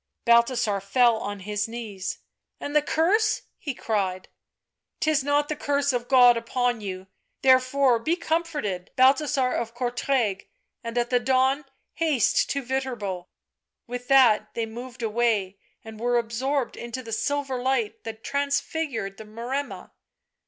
Balthasar 0.25 0.79
fell 0.81 1.17
on 1.17 1.41
his 1.41 1.67
knees." 1.67 2.17
And 2.59 2.75
the 2.75 2.81
curse 2.81 3.41
I" 3.45 3.45
he 3.59 3.75
cried." 3.75 4.29
'Tis 4.99 5.23
not 5.23 5.47
the 5.47 5.55
curse 5.55 5.93
of 5.93 6.07
God 6.07 6.37
upon 6.37 6.81
you, 6.81 7.05
therefore 7.43 7.99
be 7.99 8.15
comforted, 8.15 8.89
Balthasar 8.95 9.51
of 9.51 9.75
Courtrai, 9.75 10.47
and 10.83 10.97
at 10.97 11.11
the 11.11 11.19
dawn 11.19 11.65
haste 11.93 12.49
to 12.49 12.63
Viterbo." 12.63 13.27
With 13.85 14.07
that 14.07 14.55
they 14.55 14.65
moved 14.65 15.03
away, 15.03 15.59
and 15.83 15.99
were 15.99 16.17
absorbed 16.17 16.75
into 16.75 17.03
the 17.03 17.11
silver 17.11 17.61
light 17.61 18.03
that 18.03 18.23
transfigured 18.23 19.17
the 19.17 19.25
Maremma. 19.25 19.91